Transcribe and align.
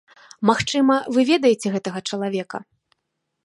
Магчыма, 0.49 0.95
вы 1.17 1.27
ведаеце 1.31 1.67
гэтага 1.77 1.99
чалавека. 2.13 2.57